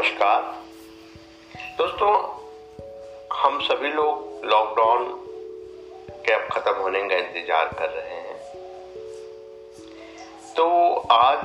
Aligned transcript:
नमस्कार। 0.00 0.42
दोस्तों, 1.78 2.12
हम 3.32 3.58
सभी 3.60 3.88
लोग 3.88 4.44
लॉकडाउन 4.44 5.04
के 6.10 6.32
अब 6.32 6.48
खत्म 6.52 6.72
होने 6.82 7.02
का 7.02 7.16
इंतज़ार 7.16 7.64
कर 7.78 7.88
रहे 7.88 8.14
हैं। 8.14 8.36
तो 10.56 10.94
आज 11.12 11.44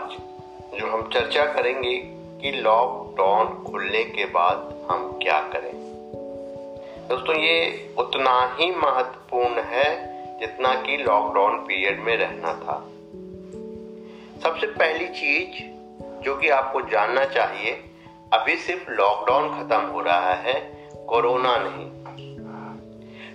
जो 0.79 0.87
हम 0.87 1.09
चर्चा 1.09 1.45
करेंगे 1.45 1.95
कि 2.41 2.51
लॉकडाउन 2.51 3.63
खुलने 3.63 4.03
के 4.03 4.25
बाद 4.25 4.87
हम 4.91 5.19
क्या 5.23 5.39
करें। 5.53 5.71
दोस्तों, 7.07 7.35
ये 7.35 7.89
उतना 7.97 8.55
ही 8.59 8.71
महत्वपूर्ण 8.71 9.63
है 9.63 9.89
जितना 10.39 10.73
कि 10.81 10.97
लॉकडाउन 10.97 11.57
पीरियड 11.57 11.99
में 11.99 12.17
रहना 12.17 12.53
था। 12.53 12.77
सबसे 14.43 14.67
पहली 14.67 15.07
चीज़ 15.07 15.63
जो 16.23 16.35
कि 16.35 16.49
आपको 16.49 16.81
जानना 16.81 17.25
चाहिए 17.25 17.84
अभी 18.35 18.55
सिर्फ़ 18.55 18.91
लॉकडाउन 18.91 19.49
खत्म 19.49 19.79
हो 19.81 20.01
रहा 20.01 20.33
है, 20.33 20.53
कोरोना 21.07 21.55
नहीं। 21.57 21.89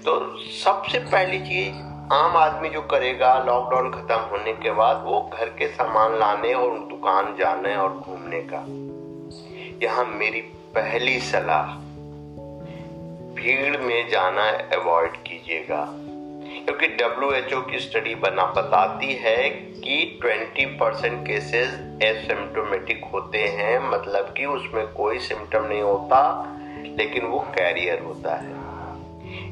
तो 0.00 0.38
सबसे 0.38 0.98
पहली 0.98 1.38
चीज़, 1.38 1.74
आम 2.12 2.36
आदमी 2.36 2.68
जो 2.68 2.80
करेगा 2.82 3.32
लॉकडाउन 3.44 3.91
खत्म 3.91 4.14
होने 4.14 4.52
के 4.52 4.70
बाद, 4.70 5.02
वो 5.05 5.30
घर 5.34 5.48
के 5.48 5.68
सामान 5.68 6.18
लाने 6.18 6.55
और 6.55 6.78
दुकान 6.78 7.36
जाने 7.36 7.77
और 7.77 7.92
घूमने 7.92 8.41
का। 8.52 8.64
यहाँ 9.82 10.05
मेरी 10.05 10.41
पहली 10.74 11.19
सलाह, 11.20 11.66
भीड़ 13.34 13.77
में 13.77 14.08
जाना 14.08 14.50
अवॉइड 14.77 15.16
कीजिएगा। 15.16 16.09
क्योंकि 16.73 17.55
ओ 17.55 17.61
की 17.61 17.78
स्टडी 17.78 18.14
बना 18.14 18.44
बताती 18.44 19.14
है 19.14 19.50
कि 19.50 20.20
20 20.22 20.78
परसेंट 20.81 21.27
केसेस 21.27 21.69
एसिम्टोमेटिक 22.03 23.05
होते 23.12 23.39
हैं 23.39 23.91
मतलब 23.91 24.34
कि 24.36 24.44
उसमें 24.44 24.92
कोई 24.92 25.19
सिम्टम 25.19 25.64
नहीं 25.64 25.83
होता, 25.83 26.44
लेकिन 26.98 27.25
वो 27.25 27.39
कैरियर 27.39 28.03
होता 28.03 28.34
है। 28.34 28.53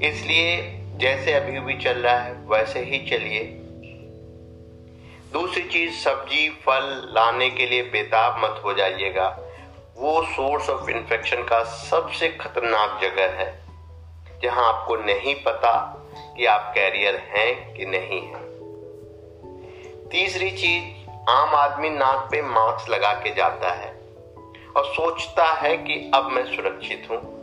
इसलिए 0.09 0.81
जैसे 0.97 1.33
अभी 1.33 1.61
भी 1.61 1.75
चल 1.75 1.99
रहा 1.99 2.19
है, 2.19 2.33
वैसे 2.33 2.81
ही 2.81 2.99
चलिए। 3.11 3.45
दूसरी 5.33 5.63
चीज़, 5.63 5.93
सब्ज़ी, 5.93 6.49
फल 6.51 7.13
लाने 7.15 7.51
के 7.51 7.67
लिए 7.67 7.83
बेताब 7.83 8.45
मत 8.45 8.63
हो 8.65 8.75
जाइएगा। 8.75 9.39
वो 9.97 10.23
सोर्स 10.23 10.71
ऑफ़ 10.71 10.91
इन्फेक्शन 10.91 11.43
का 11.43 11.65
सबसे 11.65 12.29
खतरनाक 12.29 13.01
जगह 13.03 13.27
है, 13.27 13.63
जहाँ 14.43 14.69
आपको 14.69 14.97
नहीं 14.97 15.35
पता 15.35 15.98
कि 16.37 16.47
आप 16.47 16.73
कैरियर 16.75 17.15
हैं 17.15 17.75
कि 17.75 17.87
नहीं 17.87 18.21
हैं। 18.21 18.49
तीसरी 20.09 20.51
चीज़, 20.51 21.11
आम 21.31 21.55
आदमी 21.55 21.91
नाक 21.91 22.29
पे 22.31 22.43
मास्क 22.43 22.91
लगा 22.91 23.13
के 23.13 23.35
जाता 23.35 23.73
है 23.73 24.01
और 24.77 24.85
सोचता 24.85 25.45
है 25.45 25.77
कि 25.77 26.11
अब 26.15 26.25
मैं 26.25 26.45
सुरक्षित 26.45 27.09
हूँ। 27.11 27.39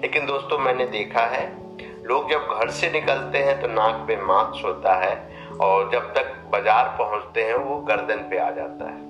लेकिन 0.00 0.26
दोस्तों, 0.26 0.58
मैंने 0.58 0.86
देखा 0.86 1.20
है, 1.20 1.58
लोग 2.02 2.30
जब 2.30 2.38
घर 2.38 2.70
से 2.70 2.90
निकलते 2.90 3.38
हैं 3.38 3.60
तो 3.60 3.66
नाक 3.66 4.04
पे 4.08 4.16
मास्क 4.16 4.64
होता 4.64 4.94
है 4.94 5.46
और 5.60 5.90
जब 5.92 6.14
तक 6.14 6.48
बाज़ार 6.52 6.96
पहुँचते 6.98 7.44
हैं, 7.44 7.54
वो 7.54 7.76
गर्दन 7.76 8.28
पे 8.30 8.38
आ 8.38 8.50
जाता 8.50 8.90
है। 8.90 9.08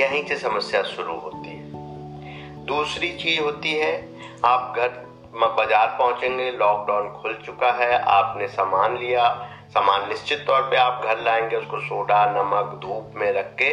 यहीं 0.00 0.26
से 0.26 0.36
समस्या 0.36 0.82
शुरू 0.82 1.18
होती 1.18 1.48
है। 1.48 1.70
दूसरी 2.66 3.12
चीज़ 3.12 3.40
होती 3.40 3.72
है, 3.72 4.08
आप 4.44 4.74
घर 4.76 5.11
बाज़ार 5.34 5.86
पहुँचेंगे 5.98 6.50
लॉकडाउन 6.50 7.08
खुल 7.08 7.38
चुका 7.46 7.70
है, 7.72 8.02
आपने 8.02 8.48
सामान 8.48 8.96
लिया, 8.96 9.28
सामान 9.68 10.08
निश्चित 10.08 10.44
तौर 10.46 10.62
पे 10.62 10.76
आप 10.76 11.02
घर 11.04 11.20
लाएँगे, 11.20 11.56
उसको 11.56 11.80
सोडा, 11.80 12.24
नमक, 12.26 12.80
धूप 12.82 13.12
में 13.16 13.32
रख 13.32 13.54
के 13.62 13.70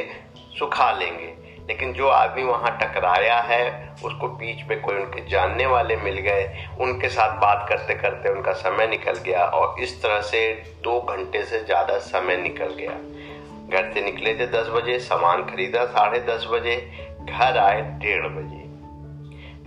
सुखा 0.59 0.91
लेंगे। 0.91 1.33
लेकिन 1.67 1.93
जो 1.93 2.07
आदमी 2.07 2.43
वहाँ 2.43 2.79
टकराया 2.83 3.39
है, 3.39 3.95
उसको 4.05 4.27
बीच 4.27 4.69
में 4.69 4.81
कोई 4.81 4.95
उनके 4.95 5.29
जानने 5.29 5.65
वाले 5.65 5.95
मिल 5.95 6.17
गए, 6.17 6.67
उनके 6.79 7.09
साथ 7.09 7.37
बात 7.39 7.65
करते 7.69 7.93
करते 7.93 8.29
उनका 8.29 8.53
समय 8.53 8.87
निकल 8.87 9.13
गया 9.13 9.43
और 9.43 9.79
इस 9.79 10.03
तरह 10.03 10.21
से 10.21 10.63
दो 10.83 11.01
घंटे 11.01 11.43
से 11.43 11.59
ज़्यादा 11.59 11.97
समय 11.97 12.37
निकल 12.37 12.73
गया। 12.73 12.91
घर 13.69 13.91
से 13.93 14.01
निकले 14.01 14.33
थे 14.33 14.47
दस 14.47 14.69
बजे, 14.69 14.99
सामान 14.99 15.43
खरीदा 15.43 15.85
साढ़े 15.85 16.19
दस 16.19 16.47
बजे, 16.51 16.91
घर 17.21 17.57
आए 17.57 17.81
डेढ़ 17.81 18.27
बजे। 18.27 18.58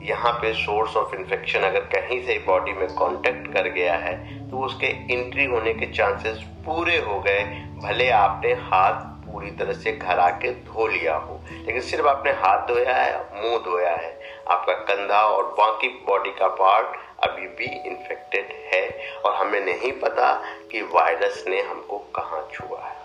यहाँ 0.02 0.32
पे 0.32 0.52
सोर्स 0.54 0.96
ऑफ़ 0.96 1.14
इन्फेक्शन 1.14 1.60
अगर 1.60 1.80
कहीं 1.92 2.20
से 2.26 2.38
बॉडी 2.46 2.72
में 2.72 2.88
कांटेक्ट 2.88 3.52
कर 3.52 3.68
गया 3.68 3.94
है 3.94 4.14
तो 4.50 4.58
उसके 4.58 4.86
एंट्री 4.86 5.44
होने 5.44 5.74
के 5.74 5.86
चांसेस 5.86 6.42
पूरे 6.66 6.98
हो 6.98 7.18
गए, 7.20 7.44
भले 7.82 8.08
आपने 8.10 8.52
हाथ 8.52 9.00
पूरी 9.24 9.50
तरह 9.50 9.72
से 9.72 9.92
घर 9.92 10.18
आके 10.18 10.50
धो 10.50 10.86
लिया 10.86 11.14
हो। 11.16 11.40
लेकिन 11.52 11.80
सिर्फ़ 11.80 12.06
आपने 12.06 12.30
हाथ 12.32 12.66
धोया 12.68 12.94
है, 12.94 13.16
मुँह 13.34 13.58
धोया 13.58 13.94
है, 13.96 14.12
आपका 14.48 14.74
कंधा 14.84 15.20
और 15.20 15.44
बाकी 15.58 15.88
बॉडी 16.06 16.30
का 16.30 16.48
पार्ट 16.48 16.96
अभी 17.24 17.46
भी 17.48 17.72
इन्फेक्टेड 17.88 18.52
है, 18.74 18.88
और 19.24 19.34
हमें 19.34 19.60
नहीं 19.60 19.92
पता 19.92 20.32
कि 20.70 20.82
वायरस 20.94 21.44
ने 21.48 21.60
हमको 21.60 21.98
कहा 22.16 22.46
छुआ 22.52 22.80
है। 22.80 23.00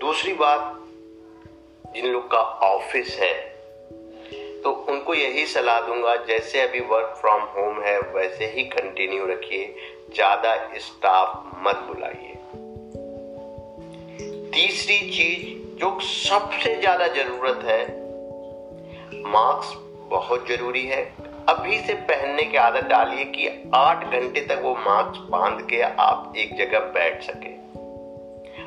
दूसरी 0.00 0.32
बात, 0.34 0.72
जिन 1.94 2.06
लोग 2.06 2.30
का 2.30 2.38
ऑफ़िस 2.66 3.18
है 3.20 3.55
तो 4.66 4.72
उनको 4.72 5.14
यही 5.14 5.44
सलाह 5.46 5.80
दूँगा, 5.80 6.14
जैसे 6.16 6.60
अभी 6.60 6.80
वर्क 6.80 7.14
फ्रॉम 7.20 7.42
होम 7.42 7.82
है, 7.82 7.98
वैसे 8.00 8.46
ही 8.46 8.62
कंटिन्यू 8.62 9.26
रखिए। 9.26 9.66
ज़्यादा 10.14 10.54
स्टाफ 10.78 11.52
मत 11.62 11.76
बुलाइए। 11.76 12.32
तीसरी 14.50 14.98
चीज़ 15.10 15.78
जो 15.78 16.00
सबसे 16.00 16.74
ज़्यादा 16.76 17.06
ज़रूरत 17.06 17.60
है, 17.64 17.82
मास्क 19.30 19.78
बहुत 20.10 20.48
ज़रूरी 20.48 20.86
है। 20.86 21.02
अभी 21.48 21.78
से 21.80 21.94
पहनने 21.94 22.44
की 22.44 22.56
आदत 22.56 22.84
डालिए 22.84 23.24
कि 23.24 23.70
आठ 23.74 24.04
घंटे 24.04 24.40
तक 24.40 24.60
वो 24.62 24.74
मास्क 24.74 25.20
बाँध 25.30 25.66
के 25.70 25.82
आप 25.82 26.32
एक 26.36 26.56
जगह 26.56 26.78
बैठ 26.78 27.22
सके। 27.22 27.65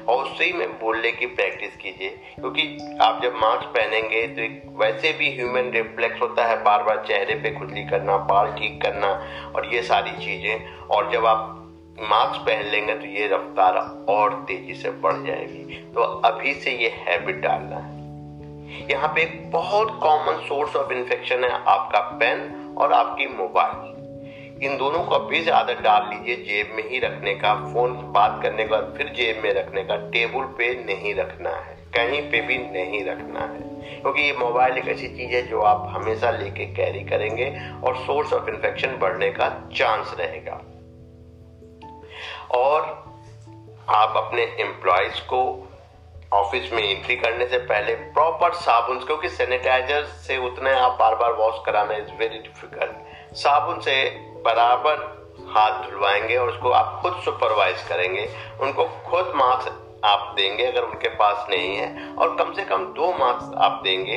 और 0.09 0.24
उससे 0.24 0.46
ही 0.46 0.53
में 0.53 0.80
बोलने 0.80 1.12
की 1.12 1.25
प्रैक्टिस 1.25 1.75
कीजिए। 1.75 2.09
क्योंकि 2.36 2.97
आप 3.02 3.22
जब 3.24 3.36
मास्क 3.36 3.68
पहनेंगे 3.68 4.25
तो 4.28 4.42
एक 4.42 4.62
वैसे 4.80 5.12
भी 5.14 5.30
ह्यूमन 5.36 5.72
रिफ्लेक्स 5.72 6.22
होता 6.22 6.46
है 6.46 6.64
बार 6.64 6.84
बार 6.84 7.03
चेहरे 7.08 7.36
पे 7.36 7.52
खुजली 7.52 7.84
करना, 7.84 8.18
बाल 8.18 8.52
ठीक 8.53 8.81
करना 8.81 9.08
और 9.56 9.74
ये 9.74 9.81
सारी 9.84 10.12
चीज़ें। 10.25 10.88
और 10.88 11.12
जब 11.12 11.25
आप 11.25 11.56
मास्क 12.02 12.42
पहन 12.42 12.66
लेंगे 12.66 12.94
तो 12.94 13.06
ये 13.08 13.28
रफ्तार 13.28 13.78
और 14.09 14.34
तेज़ी 14.47 14.74
से 14.74 14.92
बढ़ 15.02 15.25
जाएगी। 15.25 15.81
तो 15.94 16.02
अभी 16.02 16.53
से 16.53 16.72
ये 16.72 16.90
हैबिट 16.97 17.41
डालना 17.41 17.78
है। 17.78 17.97
यहाँ 18.91 19.08
पे 19.08 19.22
एक 19.22 19.52
बहुत 19.52 20.00
कॉमन 20.03 20.40
सोर्स 20.47 20.76
ऑफ़ 20.76 20.91
इन्फेक्शन 20.94 21.44
है 21.44 21.50
आपका 21.50 22.00
पेन 22.20 22.76
और 22.78 22.94
आपकी 22.94 23.28
मोबाइल 23.28 23.98
इन 24.64 24.78
दोनों 24.78 25.00
को 25.00 25.44
से 25.44 25.52
आदत 25.52 25.81
डाल 25.81 26.09
लीजिए 26.09 26.36
जेब 26.36 26.75
में 26.75 26.90
ही 26.90 27.00
रखने 27.00 27.34
का, 27.36 27.53
फ़ोन 27.74 27.94
बात 28.14 28.40
करने 28.44 28.64
के 28.64 28.70
बाद 28.70 28.94
फिर 28.97 29.08
जेब 29.08 29.44
में 29.44 29.53
रखने 29.53 29.84
का, 29.84 29.96
टेबल 29.96 30.44
पे 30.58 30.74
नहीं 30.86 31.16
रखना 31.16 31.50
है, 31.50 31.75
कहीं 31.96 32.22
पे 32.31 32.42
भी 32.42 32.58
नहीं 32.58 33.06
रखना 33.06 33.40
है। 33.40 33.70
क्योंकि 34.02 34.22
ये 34.22 34.34
मोबाइल 34.34 34.78
एक 34.78 34.88
ऐसी 34.88 35.08
चीज़ 35.08 35.31
है 35.31 35.42
जो 35.47 35.62
आप 35.62 35.88
हमेशा 35.90 36.31
लेके 36.31 36.66
कैरी 36.66 37.03
करेंगे 37.03 37.62
और 37.84 37.96
सोर्स 37.96 38.34
ऑफ़ 38.34 38.50
इन्फेक्शन 38.50 38.97
बढ़ने 38.97 39.30
का 39.30 39.70
चांस 39.75 40.16
रहेगा। 40.20 40.62
और 42.59 42.81
आप 43.90 44.14
अपने 44.18 44.41
एम्प्लॉयज़ 44.41 45.22
को 45.22 45.66
ऑफ़िस 46.34 46.74
में 46.74 46.84
एंट्री 46.84 47.16
करने 47.16 47.47
से 47.47 47.58
पहले 47.58 47.96
प्रॉपर 47.96 48.53
साबुन, 48.53 49.00
क्योंकि 49.00 49.30
सैनिटाइजर 49.30 50.03
से 50.03 50.38
उतने 50.38 50.72
आप 50.72 50.97
बार 51.00 51.16
बार 51.16 51.34
वॉश 51.34 51.56
कराना 51.66 51.94
इज़ 51.94 52.12
वेरी 52.20 52.38
डिफ़िकल्ट 52.38 53.35
साबुन 53.35 53.79
से 53.79 54.28
बराबर 54.46 55.08
हाथ 55.50 55.84
धुलवाएँगे 55.84 56.36
और 56.36 56.50
उसको 56.50 56.70
आप 56.70 57.00
खुद 57.02 57.22
सुपरवाइज 57.26 57.82
करेंगे। 57.84 58.28
उनको 58.62 58.84
खुद 59.08 59.32
मास्क 59.36 59.86
आप 60.06 60.34
देंगे 60.36 60.66
अगर 60.66 60.82
उनके 60.82 61.09
पास 61.09 61.46
नहीं 61.50 61.76
है 61.76 62.14
और 62.16 62.36
कम 62.36 62.53
से 62.53 62.64
कम 62.66 62.86
दो 62.96 63.12
मास्क 63.12 63.56
आप 63.58 63.82
देंगे। 63.84 64.14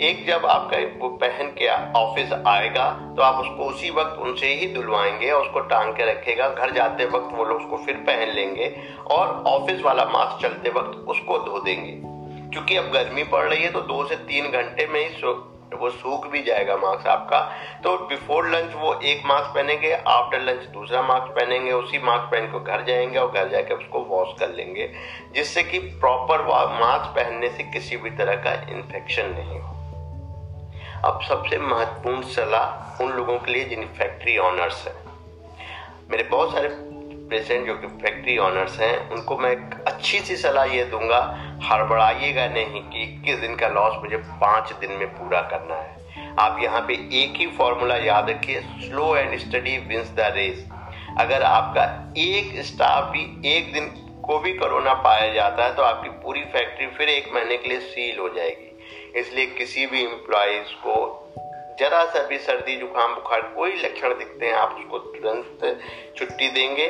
एक 0.00 0.24
जब 0.26 0.46
आपका 0.46 0.78
वो 0.98 1.08
पहन 1.16 1.48
के 1.58 1.68
ऑफ़िस 1.98 2.32
आएगा 2.46 2.88
तो 3.16 3.22
आप 3.22 3.42
उसको 3.42 3.64
उसी 3.64 3.90
वक्त 3.90 4.18
उनसे 4.18 4.52
ही 4.54 4.72
धुलवाएँगे 4.74 5.30
और 5.30 5.42
उसको 5.42 5.60
टांग 5.60 5.92
के 5.92 6.04
रखेगा। 6.04 6.48
घर 6.48 6.70
जाते 6.70 7.04
वक्त 7.06 7.34
वो 7.34 7.44
लोग 7.44 7.60
उसको 7.60 7.76
फिर 7.76 7.94
पहन 8.06 8.34
लेंगे 8.34 8.74
और 9.10 9.42
ऑफ़िस 9.46 9.82
वाला 9.82 10.04
मास्क 10.04 10.42
चलते 10.42 10.70
वक्त 10.70 10.98
उसको 11.08 11.38
धो 11.38 11.60
देंगे। 11.60 11.92
क्योंकि 12.50 12.76
अब 12.76 12.90
गर्मी 12.90 13.22
पड़ 13.24 13.44
रही 13.44 13.62
है 13.62 13.70
तो 13.72 13.80
दो 13.80 14.04
से 14.04 14.16
तीन 14.16 14.50
घंटे 14.50 14.86
में 14.86 15.00
ही 15.00 15.08
वो 15.76 15.90
सूख 15.90 16.26
भी 16.26 16.42
जाएगा 16.42 16.76
मास्क 16.76 17.06
आपका। 17.06 17.40
तो 17.84 18.06
बिफोर 18.06 18.48
लंच 18.48 18.74
वो 18.74 18.94
एक 18.94 19.22
मास्क 19.26 19.54
पहनेंगे 19.54 19.92
आफ्टर 19.92 20.40
लंच 20.40 20.66
दूसरा 20.66 21.02
मास्क 21.02 21.32
पहनेंगे, 21.32 21.72
उसी 21.72 21.98
मास्क 21.98 22.32
पहन 22.32 22.52
को 22.52 22.60
घर 22.60 22.84
जाएँगे 22.84 23.18
और 23.18 23.30
घर 23.30 23.48
जाके 23.48 23.74
उसको 23.74 24.00
वॉश 24.00 24.28
कर 24.40 24.48
लेंगे, 24.50 24.92
जिससे 25.34 25.62
कि 25.62 25.78
प्रॉपर 25.78 26.42
मास्क 26.80 27.10
पहनने 27.16 27.48
से 27.48 27.62
किसी 27.62 27.96
भी 27.96 28.10
तरह 28.10 28.36
का 28.36 28.52
इन्फेक्शन 28.52 29.26
नहीं 29.26 29.60
हो। 29.60 29.78
अब 31.04 31.20
सबसे 31.22 31.58
महत्वपूर्ण 31.58 32.22
सलाह 32.22 33.02
उन 33.04 33.12
लोगों 33.12 33.38
के 33.38 33.52
लिए 33.52 33.64
जिन 33.64 33.84
फैक्ट्री 33.84 34.38
ऑनर्स 34.38 34.88
है। 34.88 34.94
मेरे 36.10 36.22
बहुत 36.22 36.52
सारे 36.52 36.68
पेशेंट 37.30 37.66
जो 37.66 37.74
कि 37.74 37.86
फैक्ट्री 37.86 38.38
ऑनर्स 38.38 38.80
हैं, 38.80 39.10
उनको 39.10 39.36
मैं 39.36 39.77
अच्छी 39.98 40.18
सी 40.20 40.34
सलाह 40.36 40.64
ये 40.66 40.82
दूँगा, 40.84 41.18
हड़बड़ाइएगा 41.64 42.46
नहीं 42.48 42.80
कि 42.82 43.02
इक्कीस 43.02 43.38
दिन 43.38 43.54
का 43.56 43.68
लॉस 43.68 43.94
मुझे 44.02 44.16
पाँच 44.42 44.72
दिन 44.80 44.92
में 44.92 45.08
पूरा 45.08 45.40
करना 45.50 45.74
है। 45.74 46.36
आप 46.38 46.58
यहाँ 46.62 46.80
पे 46.80 46.94
एक 47.22 47.36
ही 47.36 47.46
फॉर्मूला 47.56 47.96
याद 47.96 48.30
रखिए 48.30 48.60
slow 48.60 49.14
and 49.16 49.38
steady 49.38 49.76
wins 49.88 50.10
the 50.16 50.30
race 50.36 50.64
अगर 51.20 51.42
आपका 51.42 51.84
एक 52.18 52.54
स्टाफ 52.66 53.10
भी 53.12 53.24
एक 53.48 53.72
दिन 53.72 53.88
को 54.24 54.38
भी 54.38 54.52
कोरोना 54.52 54.94
पाया 55.02 55.32
जाता 55.34 55.64
है 55.64 55.74
तो 55.74 55.82
आपकी 55.82 56.10
पूरी 56.22 56.44
फैक्ट्री 56.54 56.86
फिर 56.96 57.08
एक 57.08 57.30
महीने 57.34 57.56
के 57.56 57.68
लिए 57.68 57.80
सील 57.80 58.18
हो 58.18 58.28
जाएगी। 58.28 59.20
इसलिए 59.20 59.46
किसी 59.58 59.86
भी 59.86 60.02
इम्प्लॉयज 60.02 60.72
को 60.86 60.96
जरा 61.80 62.04
सा 62.04 62.26
भी 62.28 62.38
सर्दी, 62.38 62.76
जुकाम, 62.76 63.14
बुखार, 63.14 63.40
कोई 63.56 63.72
लक्षण 63.74 64.18
दिखते 64.18 64.46
हैं, 64.46 64.54
आप 64.54 64.76
उसको 64.78 64.98
तुरंत 64.98 65.80
छुट्टी 66.16 66.48
देंगे। 66.50 66.86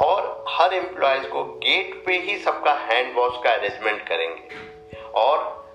और 0.00 0.44
हर 0.48 0.74
एम्प्लॉयज़ 0.74 1.26
को 1.26 1.44
गेट 1.44 2.02
पे 2.06 2.18
ही 2.18 2.38
सबका 2.38 2.72
हैंड 2.72 3.16
वॉश 3.16 3.32
का 3.44 3.50
अरेंजमेंट 3.50 4.08
करेंगे। 4.08 4.48
और 5.14 5.66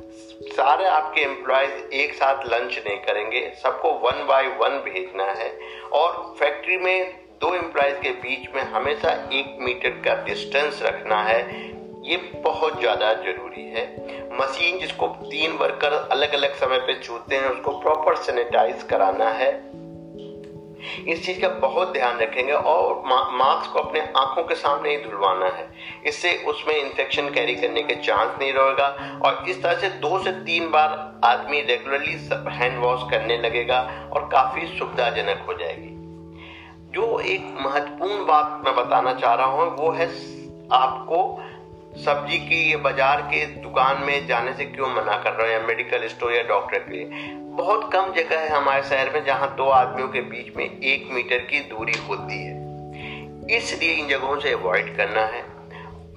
सारे 0.43 0.85
आपके 0.85 1.21
एम्प्लॉयज़ 1.21 1.93
एक 1.93 2.13
साथ 2.13 2.45
लंच 2.45 2.83
नहीं 2.87 2.97
करेंगे। 2.97 3.53
सबको 3.63 3.91
वन 3.91 4.25
बाय 4.27 4.47
वन 4.47 4.69
भेजना 4.69 5.23
है। 5.23 5.59
और 5.93 6.35
फैक्ट्री 6.39 6.77
में 6.77 7.19
दो 7.41 7.55
एम्प्लॉयज़ 7.55 7.99
के 7.99 8.09
बीच 8.09 8.55
में 8.55 8.61
हमेशा 8.63 9.29
एक 9.33 9.57
मीटर 9.59 9.89
का 9.89 10.23
डिस्टेंस 10.23 10.81
रखना 10.83 11.23
है। 11.23 11.71
ये 12.03 12.17
बहुत 12.17 12.79
ज़्यादा 12.79 13.13
ज़रूरी 13.13 13.61
है। 13.61 13.85
मशीन 14.37 14.79
जिसको 14.79 15.07
तीन 15.07 15.51
वर्कर 15.51 16.09
अलग 16.11 16.33
अलग 16.33 16.55
समय 16.55 16.77
पे 16.77 16.99
छूते 16.99 17.35
हैं, 17.35 17.45
उसको 17.45 17.71
प्रॉपर 17.71 18.15
सैनिटाइज 18.15 18.83
कराना 18.83 19.29
है। 19.29 19.70
इस 21.07 21.25
चीज़ 21.25 21.39
का 21.41 21.47
बहुत 21.59 21.91
ध्यान 21.93 22.17
रखेंगे 22.17 22.53
और 22.53 23.01
मास्क 23.33 23.71
को 23.73 23.79
अपने 23.79 23.99
आँखों 24.17 24.43
के 24.43 24.55
सामने 24.55 24.89
ही 24.89 24.97
धुलवाना 24.97 25.45
है। 25.47 25.67
इससे 26.05 26.33
उसमें 26.47 26.75
इंफेक्शन 26.75 27.29
कैरी 27.29 27.55
करने 27.55 27.83
के 27.83 27.95
चांस 27.95 28.37
नहीं 28.39 28.51
रहेगा 28.53 29.19
और 29.25 29.49
इस 29.49 29.61
तरह 29.63 29.79
से 29.79 29.89
दो 29.99 30.17
से 30.23 30.31
तीन 30.41 30.69
बार 30.71 31.21
आदमी 31.25 31.61
रेगुलरली 31.61 32.17
हैंड 32.57 32.79
वॉश 32.79 33.09
करने 33.11 33.37
लगेगा 33.37 33.79
और 34.13 34.29
काफ़ी 34.31 34.67
सुविधाजनक 34.67 35.45
हो 35.47 35.53
जाएगी। 35.53 35.89
जो 36.91 37.19
एक 37.19 37.53
महत्वपूर्ण 37.61 38.25
बात 38.25 38.61
मैं 38.65 38.75
बताना 38.75 39.13
चाह 39.13 39.33
रहा 39.33 39.45
हूँ, 39.45 39.75
वो 39.77 39.91
है 39.91 40.07
आपको 40.73 41.19
सब्ज़ी 41.97 42.37
की 42.37 42.69
ये 42.71 42.77
बाज़ार 42.77 43.21
के 43.21 43.45
दुकान 43.45 44.03
में 44.03 44.27
जाने 44.27 44.53
से 44.53 44.65
क्यों 44.65 44.87
मना 44.87 45.17
कर 45.17 45.31
रहे 45.31 45.53
हैं? 45.53 45.67
मेडिकल 45.67 46.07
स्टोर 46.07 46.33
या 46.33 46.43
डॉक्टर 46.43 46.79
के 46.79 46.91
लिए? 46.91 47.05
बहुत 47.57 47.93
कम 47.93 48.13
जगह 48.13 48.39
है 48.39 48.49
हमारे 48.49 48.83
शहर 48.83 49.13
में 49.13 49.25
जहाँ 49.25 49.55
दो 49.55 49.63
आदमियों 49.63 50.07
के 50.07 50.21
बीच 50.21 50.55
में 50.55 50.65
एक 50.65 51.09
मीटर 51.11 51.37
की 51.37 51.59
दूरी 51.59 51.93
होती 52.07 52.43
है। 52.43 53.57
इसलिए 53.57 53.93
इन 53.93 54.07
जगहों 54.07 54.39
से 54.39 54.51
अवॉइड 54.51 54.97
करना 54.97 55.21
है। 55.21 55.43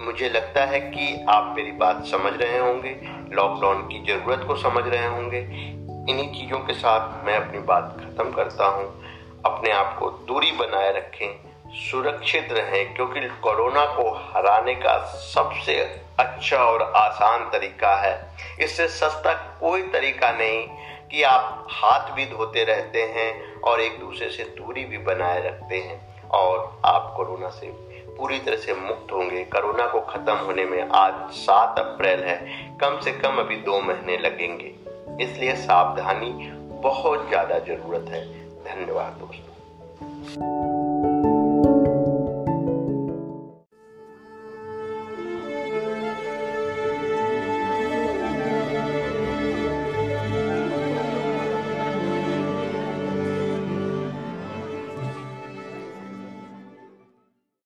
मुझे 0.00 0.28
लगता 0.28 0.64
है 0.64 0.80
कि 0.80 1.26
आप 1.28 1.54
मेरी 1.56 1.72
बात 1.72 2.04
समझ 2.04 2.32
रहे 2.32 2.58
होंगे 2.58 2.96
लॉकडाउन 3.32 3.82
की 3.82 4.04
ज़रूरत 4.06 4.44
को 4.46 4.56
समझ 4.56 4.84
रहे 4.86 5.06
होंगे। 5.06 5.38
इन्हीं 6.12 6.28
चीज़ों 6.28 6.58
के 6.58 6.72
साथ 6.72 7.26
मैं 7.26 7.36
अपनी 7.36 7.58
बात 7.58 7.96
खत्म 8.00 8.30
करता 8.30 8.66
हूँ। 8.66 8.86
अपने 9.44 9.70
आप 9.70 9.96
को 9.98 10.10
दूरी 10.10 10.52
बनाए 10.52 10.92
रखें। 10.92 11.53
सुरक्षित 11.74 12.52
रहें, 12.52 12.94
क्योंकि 12.94 13.20
कोरोना 13.42 13.84
को 13.86 14.10
हराने 14.26 14.74
का 14.74 14.96
सबसे 15.22 15.78
अच्छा 16.18 16.56
और 16.56 16.82
आसान 16.96 17.48
तरीका 17.50 17.94
है। 17.96 18.14
इससे 18.60 18.86
सस्ता 18.88 19.32
कोई 19.60 19.82
तरीका 19.88 20.30
नहीं 20.32 20.66
कि 21.10 21.22
आप 21.22 21.66
हाथ 21.70 22.10
भी 22.14 22.26
धोते 22.26 22.64
रहते 22.64 23.02
हैं 23.14 23.60
और 23.60 23.80
एक 23.80 23.98
दूसरे 24.00 24.28
से 24.30 24.44
दूरी 24.58 24.84
भी 24.84 24.98
बनाए 24.98 25.40
रखते 25.46 25.76
हैं 25.78 26.28
और 26.30 26.80
आप 26.84 27.12
कोरोना 27.16 27.48
से 27.50 27.70
पूरी 28.16 28.38
तरह 28.38 28.56
से 28.56 28.74
मुक्त 28.74 29.12
होंगे। 29.12 29.42
कोरोना 29.46 29.86
को 29.86 30.00
खत्म 30.02 30.36
होने 30.36 30.64
में 30.64 30.88
आज 30.88 31.30
सात 31.32 31.78
अप्रैल 31.78 32.22
है। 32.24 32.36
कम 32.80 33.00
से 33.00 33.12
कम 33.12 33.38
अभी 33.38 33.56
दो 33.62 33.80
महीने 33.80 34.16
लगेंगे। 34.18 34.74
इसलिए 35.24 35.54
सावधानी 35.56 36.32
बहुत 36.82 37.28
ज़्यादा 37.28 37.58
ज़रूरत 37.58 38.10
है। 38.10 38.24
धन्यवाद 38.64 39.18
दोस्तों। 39.20 40.73